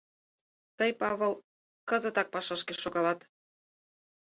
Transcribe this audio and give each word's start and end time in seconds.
Тый, 0.77 0.91
Павыл, 1.01 1.33
кызытак 1.89 2.27
пашашке 2.33 2.73
шогалат... 2.83 3.19